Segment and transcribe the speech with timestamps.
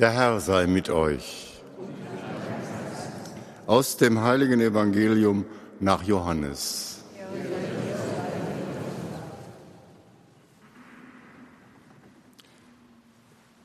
[0.00, 1.60] Der Herr sei mit euch.
[3.66, 5.44] Aus dem heiligen Evangelium
[5.78, 7.04] nach Johannes.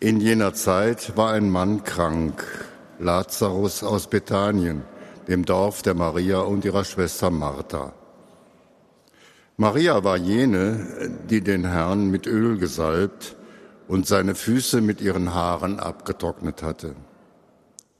[0.02, 2.44] In jener Zeit war ein Mann krank,
[3.00, 4.82] Lazarus aus Bethanien,
[5.30, 7.94] dem Dorf der Maria und ihrer Schwester Martha.
[9.56, 13.38] Maria war jene, die den Herrn mit Öl gesalbt
[13.88, 16.96] und seine Füße mit ihren Haaren abgetrocknet hatte.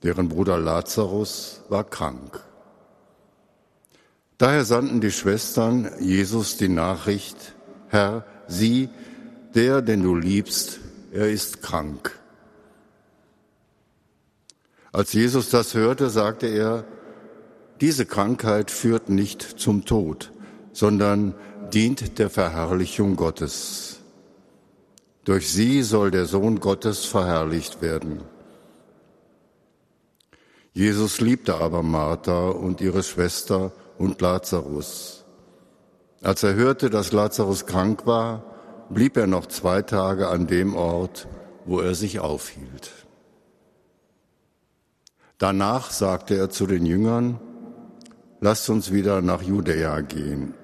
[0.02, 2.40] Deren Bruder Lazarus war krank.
[4.38, 7.54] Daher sandten die Schwestern Jesus die Nachricht,
[7.88, 8.88] Herr, sieh,
[9.54, 10.80] der, den du liebst,
[11.12, 12.18] er ist krank.
[14.92, 16.84] Als Jesus das hörte, sagte er,
[17.80, 20.32] diese Krankheit führt nicht zum Tod,
[20.72, 21.34] sondern
[21.72, 23.95] dient der Verherrlichung Gottes.
[25.26, 28.22] Durch sie soll der Sohn Gottes verherrlicht werden.
[30.72, 35.24] Jesus liebte aber Martha und ihre Schwester und Lazarus.
[36.22, 38.44] Als er hörte, dass Lazarus krank war,
[38.88, 41.26] blieb er noch zwei Tage an dem Ort,
[41.64, 42.92] wo er sich aufhielt.
[45.38, 47.40] Danach sagte er zu den Jüngern,
[48.40, 50.54] lasst uns wieder nach Judäa gehen.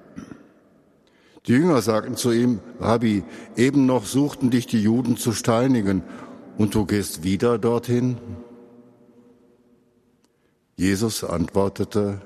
[1.45, 3.23] Die Jünger sagten zu ihm, Rabbi,
[3.57, 6.03] eben noch suchten dich die Juden zu steinigen
[6.57, 8.17] und du gehst wieder dorthin?
[10.77, 12.21] Jesus antwortete,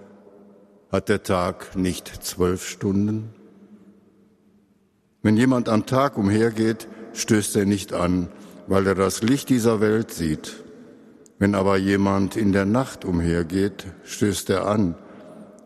[0.91, 3.33] hat der Tag nicht zwölf Stunden?
[5.23, 8.29] Wenn jemand am Tag umhergeht, stößt er nicht an,
[8.67, 10.63] weil er das Licht dieser Welt sieht.
[11.39, 14.95] Wenn aber jemand in der Nacht umhergeht, stößt er an,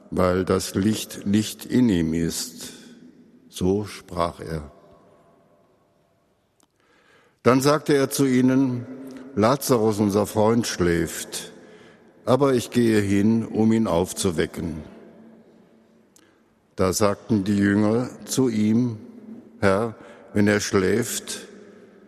[0.10, 2.81] weil das Licht nicht in ihm ist.
[3.54, 4.72] So sprach er.
[7.44, 8.86] Dann sagte er zu ihnen,
[9.36, 11.52] Lazarus, unser Freund, schläft,
[12.24, 14.78] aber ich gehe hin, um ihn aufzuwecken.
[16.78, 18.98] Da sagten die Jünger zu ihm,
[19.60, 19.96] Herr,
[20.34, 21.46] wenn er schläft,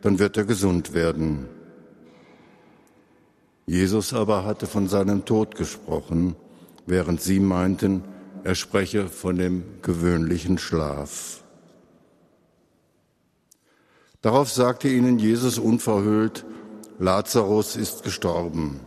[0.02, 1.50] dann wird er gesund werden.
[3.66, 6.38] Jesus aber hatte von seinem Tod gesprochen,
[6.86, 8.06] während sie meinten,
[8.44, 11.44] er spreche von dem gewöhnlichen Schlaf.
[14.22, 16.46] Darauf sagte ihnen Jesus unverhüllt,
[17.00, 18.82] Lazarus ist gestorben.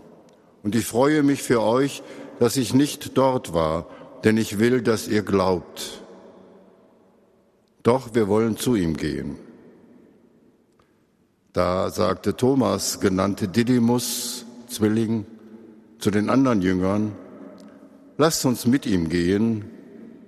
[0.63, 2.03] Und ich freue mich für euch,
[2.39, 3.87] dass ich nicht dort war,
[4.25, 6.03] denn ich will, dass ihr glaubt.
[7.83, 9.37] Doch wir wollen zu ihm gehen.
[11.53, 15.25] Da sagte Thomas, genannte Didymus, Zwilling,
[15.99, 17.13] zu den anderen Jüngern,
[18.19, 19.65] lasst uns mit ihm gehen,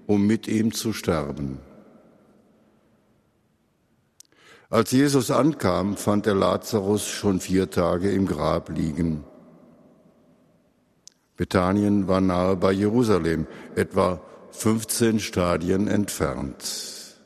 [0.07, 1.59] um mit ihm zu sterben.
[4.71, 9.25] Als Jesus ankam, fand er Lazarus schon vier Tage im Grab liegen.
[11.37, 13.47] Bethanien war nahe bei Jerusalem,
[13.77, 17.17] etwa 15 Stadien entfernt.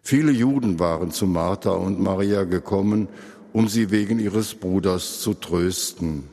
[0.00, 3.08] Viele Juden waren zu Martha und Maria gekommen,
[3.52, 6.28] um sie wegen ihres Bruders zu trösten.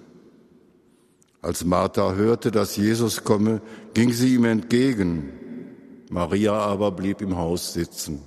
[1.44, 3.62] Als Martha hörte, dass Jesus komme,
[3.94, 5.34] ging sie ihm entgegen.
[6.10, 8.22] Maria aber blieb im Haus sitzen.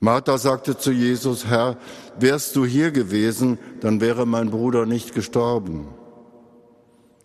[0.00, 1.78] Martha sagte zu Jesus, Herr,
[2.18, 5.88] wärst du hier gewesen, dann wäre mein Bruder nicht gestorben.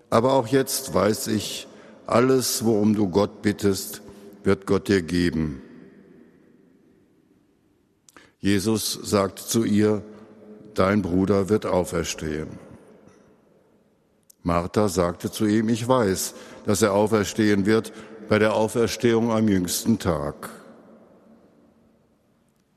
[0.10, 1.68] Aber auch jetzt weiß ich,
[2.08, 4.02] alles, worum du Gott bittest,
[4.46, 5.62] wird Gott dir geben.
[8.40, 10.04] Jesus sagt zu ihr,
[10.74, 12.65] dein Bruder wird auferstehen.
[14.46, 16.36] Martha sagte zu ihm, ich weiß,
[16.68, 17.92] dass er auferstehen wird
[18.30, 20.52] bei der Auferstehung am jüngsten Tag.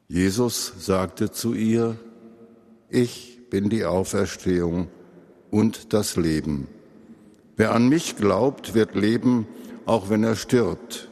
[0.09, 1.99] Jesus sagte zu ihr,
[2.89, 4.89] ich bin die Auferstehung
[5.51, 6.69] und das Leben.
[7.59, 9.47] Wer an mich glaubt, wird leben,
[9.85, 11.11] auch wenn er stirbt.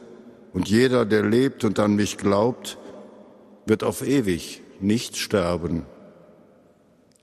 [0.53, 2.79] Und jeder, der lebt und an mich glaubt,
[3.67, 5.85] wird auf ewig nicht sterben.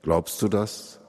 [0.03, 1.01] Glaubst du das?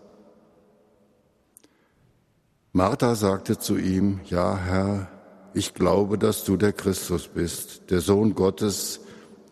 [2.76, 5.08] Martha sagte zu ihm, ja Herr,
[5.55, 9.00] ich glaube, dass du der Christus bist, der Sohn Gottes,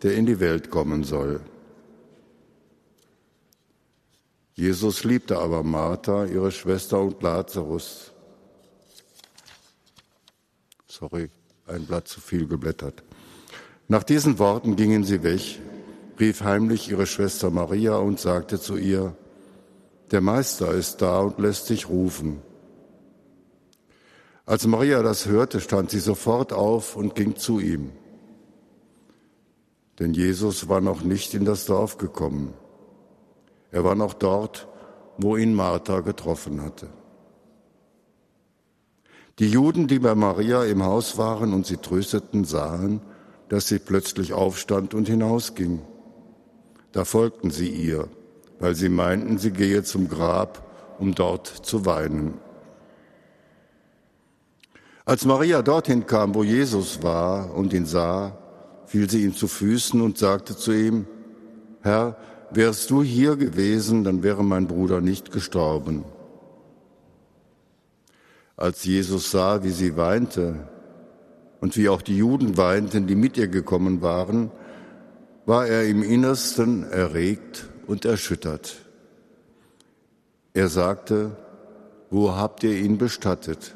[0.03, 1.39] der in die Welt kommen soll.
[4.53, 8.11] Jesus liebte aber Martha, ihre Schwester und Lazarus.
[10.85, 11.31] Sorry,
[11.65, 13.01] ein Blatt zu viel geblättert.
[13.87, 15.59] Nach diesen Worten gingen sie weg,
[16.19, 19.17] rief heimlich ihre Schwester Maria und sagte zu ihr,
[20.11, 22.43] der Meister ist da und lässt sich rufen.
[24.45, 27.91] Als Maria das hörte, stand sie sofort auf und ging zu ihm.
[29.99, 32.53] Denn Jesus war noch nicht in das Dorf gekommen.
[33.71, 34.67] Er war noch dort,
[35.17, 36.89] wo ihn Martha getroffen hatte.
[39.39, 43.01] Die Juden, die bei Maria im Haus waren und sie trösteten, sahen,
[43.49, 45.81] dass sie plötzlich aufstand und hinausging.
[46.91, 48.07] Da folgten sie ihr,
[48.59, 50.63] weil sie meinten, sie gehe zum Grab,
[50.99, 52.35] um dort zu weinen.
[55.07, 58.35] Als Maria dorthin kam, wo Jesus war und ihn sah,
[58.87, 61.05] fiel sie ihm zu Füßen und sagte zu ihm,
[61.81, 62.17] Herr,
[62.49, 66.05] wärst du hier gewesen, dann wäre mein Bruder nicht gestorben.
[68.57, 70.67] Als Jesus sah, wie sie weinte
[71.61, 74.49] und wie auch die Juden weinten, die mit ihr gekommen waren,
[75.45, 78.77] war er im Innersten erregt und erschüttert.
[80.55, 81.37] Er sagte,
[82.09, 83.75] wo habt ihr ihn bestattet?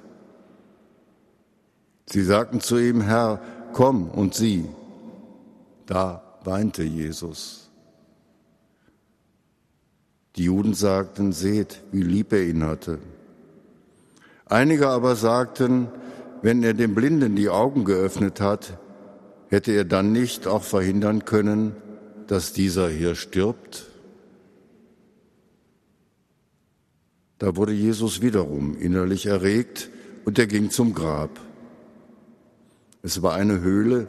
[2.11, 3.39] Sie sagten zu ihm, Herr,
[3.73, 4.65] komm und sieh.
[5.85, 7.69] Da weinte Jesus.
[10.35, 12.99] Die Juden sagten, seht, wie lieb er ihn hatte.
[14.45, 15.89] Einige aber sagten,
[16.41, 18.77] wenn er dem Blinden die Augen geöffnet hat,
[19.49, 21.75] hätte er dann nicht auch verhindern können,
[22.27, 23.87] dass dieser hier stirbt?
[27.37, 29.89] Da wurde Jesus wiederum innerlich erregt
[30.25, 31.39] und er ging zum Grab.
[33.01, 34.07] Es war eine Höhle,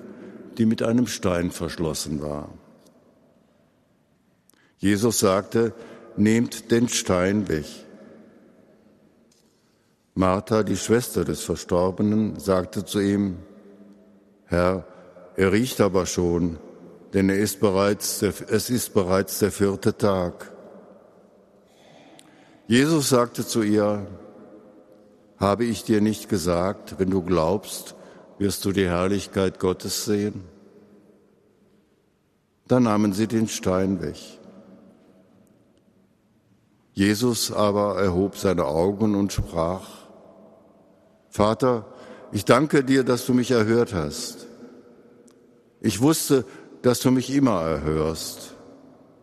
[0.59, 2.49] die mit einem Stein verschlossen war.
[4.79, 5.73] Jesus sagte,
[6.17, 7.67] nehmt den Stein weg.
[10.15, 13.37] Martha, die Schwester des Verstorbenen, sagte zu ihm,
[14.47, 14.85] Herr,
[15.37, 16.59] er riecht aber schon,
[17.15, 20.53] denn er ist bereits der, es ist bereits der vierte Tag.
[22.67, 24.07] Jesus sagte zu ihr,
[25.39, 27.95] habe ich dir nicht gesagt, wenn du glaubst,
[28.41, 30.43] wirst du die Herrlichkeit Gottes sehen?
[32.67, 34.17] Da nahmen sie den Stein weg.
[36.95, 39.87] Jesus aber erhob seine Augen und sprach,
[41.29, 41.85] Vater,
[42.33, 44.47] ich danke dir, dass du mich erhört hast.
[45.83, 46.47] Ich wusste,
[46.81, 48.55] dass du mich immer erhörst,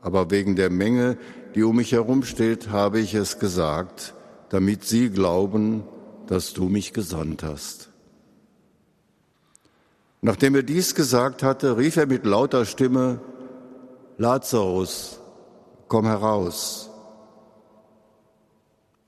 [0.01, 1.17] aber wegen der Menge,
[1.55, 4.13] die um mich herum steht, habe ich es gesagt,
[4.49, 5.83] damit sie glauben,
[6.27, 7.86] dass du mich gesandt hast.
[10.21, 13.21] Nachdem er dies gesagt hatte, rief er mit lauter Stimme,
[14.17, 15.19] Lazarus,
[15.87, 16.89] komm heraus.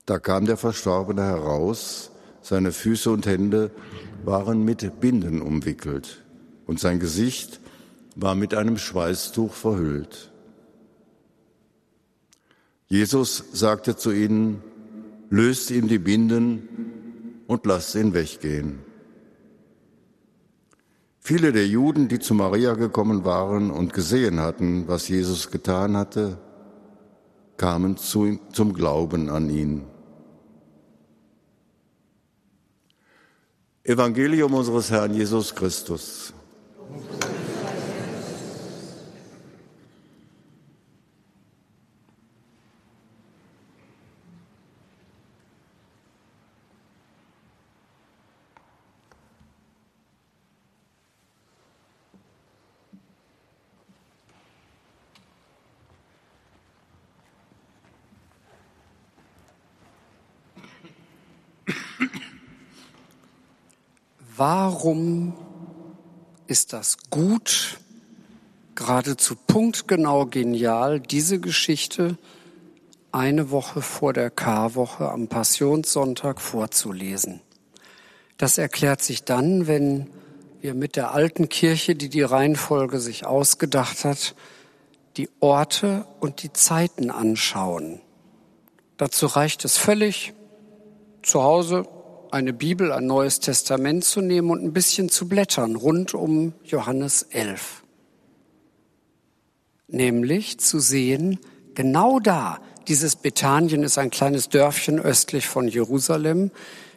[0.06, 2.10] Da kam der Verstorbene heraus,
[2.42, 3.70] seine Füße und Hände
[4.24, 6.22] waren mit Binden umwickelt
[6.66, 7.60] und sein Gesicht
[8.16, 10.30] war mit einem Schweißtuch verhüllt.
[12.86, 14.62] Jesus sagte zu ihnen,
[15.28, 18.80] löst ihm die Binden und lasst ihn weggehen.
[21.22, 26.38] Viele der Juden, die zu Maria gekommen waren und gesehen hatten, was Jesus getan hatte,
[27.58, 29.84] kamen zu, zum Glauben an ihn.
[33.84, 36.32] Evangelium unseres Herrn Jesus Christus.
[64.40, 65.34] Warum
[66.46, 67.78] ist das gut,
[68.74, 72.16] geradezu punktgenau genial, diese Geschichte
[73.12, 77.42] eine Woche vor der Karwoche am Passionssonntag vorzulesen?
[78.38, 80.06] Das erklärt sich dann, wenn
[80.62, 84.34] wir mit der alten Kirche, die die Reihenfolge sich ausgedacht hat,
[85.18, 88.00] die Orte und die Zeiten anschauen.
[88.96, 90.32] Dazu reicht es völlig,
[91.20, 91.86] zu Hause
[92.32, 97.22] eine Bibel, ein Neues Testament zu nehmen und ein bisschen zu blättern rund um Johannes
[97.30, 97.82] 11.
[99.88, 101.38] Nämlich zu sehen,
[101.74, 106.50] genau da, dieses Bethanien ist ein kleines Dörfchen östlich von Jerusalem,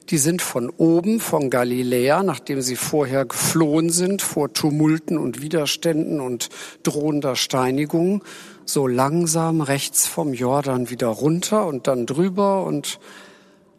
[0.10, 6.20] die sind von oben, von Galiläa, nachdem sie vorher geflohen sind vor Tumulten und Widerständen
[6.20, 6.50] und
[6.84, 8.24] drohender Steinigung,
[8.66, 13.00] so langsam rechts vom Jordan wieder runter und dann drüber und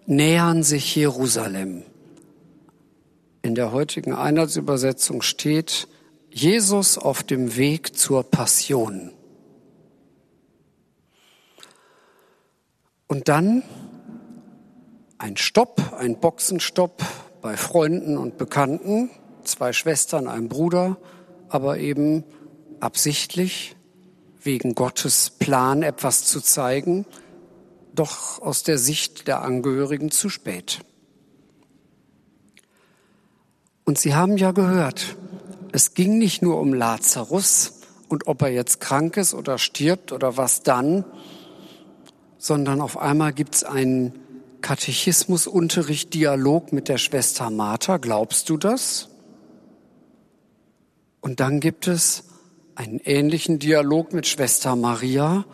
[0.06, 1.82] nähern sich Jerusalem.
[3.42, 5.88] In der heutigen Einheitsübersetzung steht
[6.30, 9.12] Jesus auf dem Weg zur Passion.
[13.06, 13.62] Und dann
[15.18, 17.02] ein Stopp, ein Boxenstopp
[17.40, 19.10] bei Freunden und Bekannten,
[19.44, 20.96] zwei Schwestern, ein Bruder,
[21.48, 22.24] aber eben
[22.80, 23.76] absichtlich
[24.42, 27.06] wegen Gottes Plan etwas zu zeigen,
[27.94, 30.80] doch aus der Sicht der Angehörigen zu spät.
[33.84, 35.16] Und Sie haben ja gehört,
[35.72, 40.36] es ging nicht nur um Lazarus und ob er jetzt krank ist oder stirbt oder
[40.36, 41.04] was dann,
[42.38, 44.18] sondern auf einmal gibt es einen
[44.60, 47.98] Katechismusunterricht, Dialog mit der Schwester Martha.
[47.98, 49.08] Glaubst du das?
[51.20, 52.24] Und dann gibt es
[52.74, 55.44] einen ähnlichen Dialog mit Schwester Maria.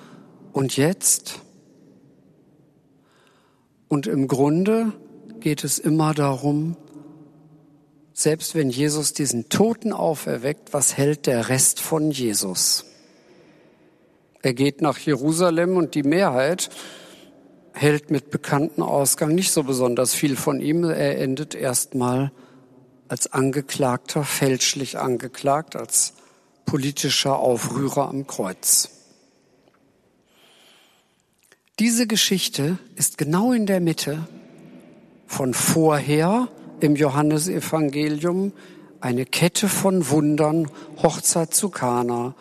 [0.52, 1.40] Und jetzt?
[3.90, 4.92] Und im Grunde
[5.40, 6.76] geht es immer darum,
[8.12, 12.84] selbst wenn Jesus diesen Toten auferweckt, was hält der Rest von Jesus?
[14.42, 16.70] Er geht nach Jerusalem und die Mehrheit
[17.72, 20.84] hält mit bekannten Ausgang nicht so besonders viel von ihm.
[20.84, 22.30] Er endet erstmal
[23.08, 26.12] als Angeklagter, fälschlich angeklagt, als
[26.64, 28.99] politischer Aufrührer am Kreuz.
[31.80, 34.28] Diese Geschichte ist genau in der Mitte
[35.26, 36.48] von vorher
[36.80, 38.52] im Johannesevangelium
[39.00, 40.70] eine Kette von Wundern,
[41.02, 42.34] Hochzeit zu Kana,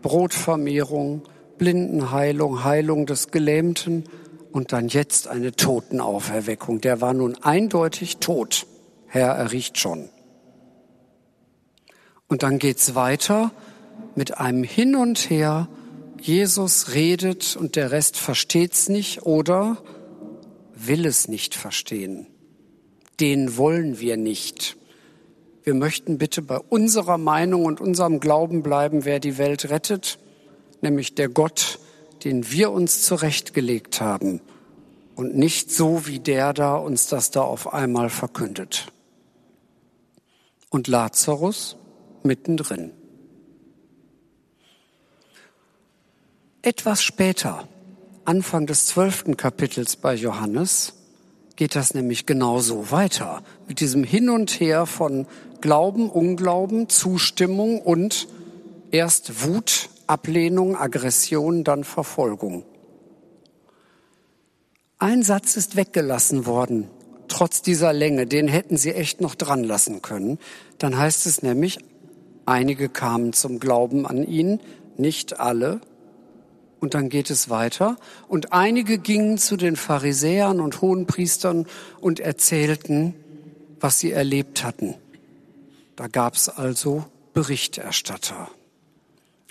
[0.00, 1.24] Brotvermehrung,
[1.58, 4.04] Blindenheilung, Heilung des Gelähmten
[4.50, 6.80] und dann jetzt eine Totenauferweckung.
[6.80, 8.66] Der war nun eindeutig tot.
[9.08, 10.08] Herr, er riecht schon.
[12.28, 13.50] Und dann geht's weiter
[14.14, 15.68] mit einem Hin und Her.
[16.26, 19.76] Jesus redet und der Rest versteht's nicht oder
[20.74, 22.26] will es nicht verstehen.
[23.20, 24.76] Den wollen wir nicht.
[25.62, 30.18] Wir möchten bitte bei unserer Meinung und unserem Glauben bleiben, wer die Welt rettet,
[30.80, 31.78] nämlich der Gott,
[32.24, 34.40] den wir uns zurechtgelegt haben
[35.14, 38.92] und nicht so, wie der da uns das da auf einmal verkündet.
[40.70, 41.76] Und Lazarus
[42.24, 42.90] mittendrin.
[46.66, 47.68] Etwas später,
[48.24, 50.94] Anfang des zwölften Kapitels bei Johannes,
[51.54, 53.44] geht das nämlich genauso weiter.
[53.68, 55.28] Mit diesem Hin und Her von
[55.60, 58.26] Glauben, Unglauben, Zustimmung und
[58.90, 62.64] erst Wut, Ablehnung, Aggression, dann Verfolgung.
[64.98, 66.90] Ein Satz ist weggelassen worden,
[67.28, 70.40] trotz dieser Länge, den hätten sie echt noch dran lassen können.
[70.78, 71.78] Dann heißt es nämlich,
[72.44, 74.58] einige kamen zum Glauben an ihn,
[74.96, 75.80] nicht alle.
[76.86, 77.96] Und dann geht es weiter.
[78.28, 81.66] Und einige gingen zu den Pharisäern und Hohenpriestern
[82.00, 83.12] und erzählten,
[83.80, 84.94] was sie erlebt hatten.
[85.96, 88.48] Da gab es also Berichterstatter.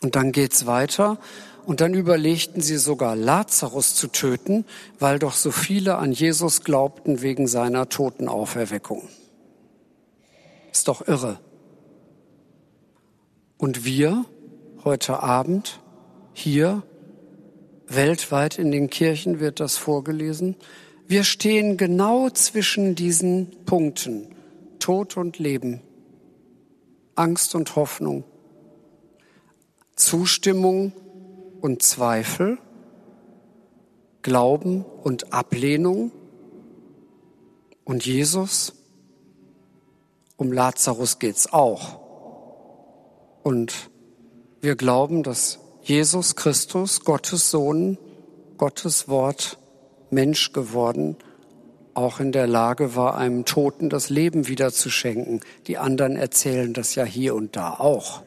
[0.01, 1.17] Und dann geht's weiter.
[1.65, 4.63] Und dann überlegten sie sogar Lazarus zu töten,
[4.97, 9.09] weil doch so viele an Jesus glaubten wegen seiner Totenauferweckung.
[10.71, 11.41] Ist doch irre.
[13.57, 14.23] Und wir
[14.85, 15.81] heute Abend
[16.33, 16.83] hier
[17.87, 20.55] weltweit in den Kirchen wird das vorgelesen.
[21.07, 24.35] Wir stehen genau zwischen diesen Punkten.
[24.79, 25.81] Tod und Leben.
[27.15, 28.23] Angst und Hoffnung.
[29.95, 30.91] Zustimmung
[31.61, 32.57] und Zweifel,
[34.21, 36.11] Glauben und Ablehnung
[37.85, 38.73] und Jesus.
[40.37, 41.99] Um Lazarus geht's auch.
[43.43, 43.89] Und
[44.59, 47.99] wir glauben, dass Jesus Christus, Gottes Sohn,
[48.57, 49.59] Gottes Wort,
[50.09, 51.15] Mensch geworden,
[51.93, 55.41] auch in der Lage war, einem Toten das Leben wieder zu schenken.
[55.67, 58.23] Die anderen erzählen das ja hier und da auch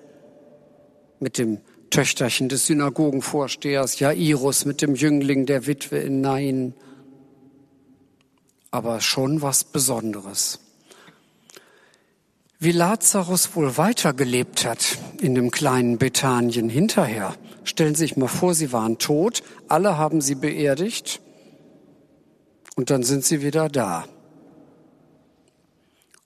[1.18, 1.58] mit dem
[1.90, 6.74] Töchterchen des Synagogenvorstehers Jairus, mit dem Jüngling der Witwe in Nain.
[8.70, 10.60] Aber schon was Besonderes.
[12.60, 17.34] Wie Lazarus wohl weitergelebt hat in dem kleinen Bethanien hinterher.
[17.68, 21.20] Stellen Sie sich mal vor, sie waren tot, alle haben sie beerdigt
[22.76, 24.06] und dann sind sie wieder da.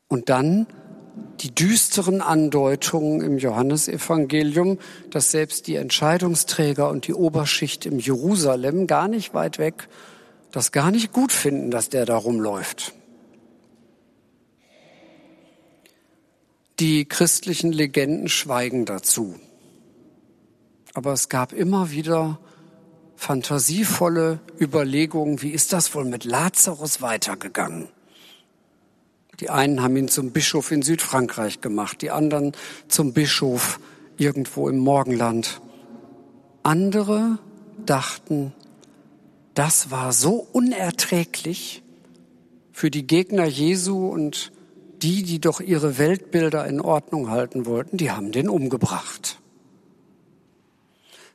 [0.07, 0.67] Und dann
[1.41, 4.79] die düsteren Andeutungen im Johannesevangelium,
[5.11, 9.89] dass selbst die Entscheidungsträger und die Oberschicht im Jerusalem gar nicht weit weg
[10.53, 12.93] das gar nicht gut finden, dass der da rumläuft.
[16.79, 19.39] Die christlichen Legenden schweigen dazu.
[20.95, 22.39] Aber es gab immer wieder
[23.17, 27.89] fantasievolle Überlegungen, wie ist das wohl mit Lazarus weitergegangen?
[29.41, 32.53] Die einen haben ihn zum Bischof in Südfrankreich gemacht, die anderen
[32.89, 33.81] zum Bischof
[34.17, 35.61] irgendwo im Morgenland.
[36.63, 37.39] Andere
[37.85, 38.53] dachten,
[39.55, 41.83] das war so unerträglich
[42.73, 44.53] für die Gegner Jesu und
[45.03, 49.42] die, die doch ihre Weltbilder in Ordnung halten wollten, die haben den umgebracht.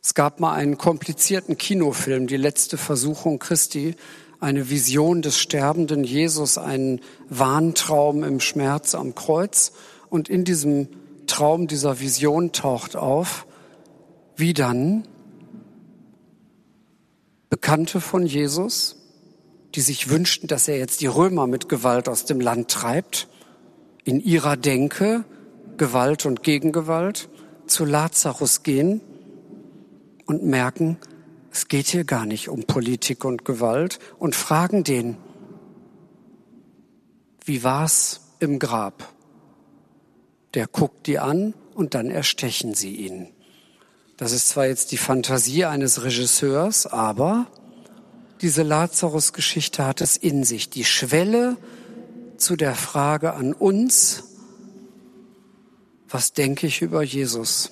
[0.08, 3.94] Es gab mal einen komplizierten Kinofilm, die letzte Versuchung Christi,
[4.40, 9.74] eine Vision des sterbenden Jesus, einen Wahntraum im Schmerz am Kreuz.
[10.10, 10.88] Und in diesem
[11.28, 13.48] Traum dieser Vision taucht auf,
[14.38, 15.06] wie dann
[17.50, 18.96] Bekannte von Jesus,
[19.76, 23.28] die sich wünschten, dass er jetzt die Römer mit Gewalt aus dem Land treibt,
[24.06, 25.26] in ihrer Denke
[25.76, 27.28] Gewalt und Gegengewalt,
[27.66, 29.02] zu Lazarus gehen
[30.28, 30.98] und merken,
[31.52, 35.18] es geht hier gar nicht um Politik und Gewalt und fragen den,
[37.44, 39.12] wie war's im Grab?
[40.54, 43.30] Der guckt die an und dann erstechen sie ihn.
[44.18, 47.48] Das ist zwar jetzt die Fantasie eines Regisseurs, aber
[48.42, 50.70] diese Lazarus-Geschichte hat es in sich.
[50.70, 51.58] Die Schwelle
[52.38, 54.24] zu der Frage an uns,
[56.10, 57.72] was denke ich über Jesus?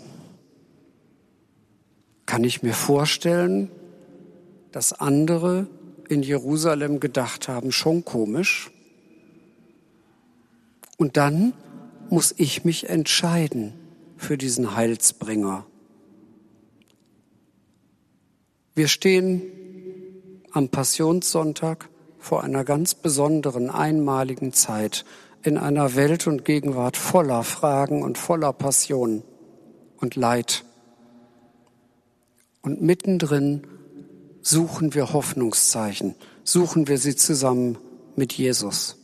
[2.26, 3.70] Kann ich mir vorstellen,
[4.72, 5.68] dass andere
[6.10, 8.72] in Jerusalem gedacht haben, schon komisch?
[10.98, 11.54] Und dann
[12.10, 13.74] muss ich mich entscheiden
[14.18, 15.66] für diesen Heilsbringer.
[18.76, 19.42] Wir stehen
[20.52, 21.90] am Passionssonntag
[22.20, 25.06] vor einer ganz besonderen, einmaligen Zeit
[25.44, 29.24] in einer Welt und Gegenwart voller Fragen und voller Passion
[29.98, 30.65] und Leid.
[32.66, 33.62] Und mittendrin
[34.42, 37.78] suchen wir Hoffnungszeichen, suchen wir sie zusammen
[38.16, 38.98] mit Jesus.